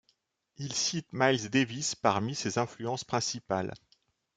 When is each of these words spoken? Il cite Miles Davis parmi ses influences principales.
Il 0.57 0.73
cite 0.73 1.05
Miles 1.11 1.51
Davis 1.51 1.93
parmi 1.93 2.33
ses 2.33 2.57
influences 2.57 3.03
principales. 3.03 3.71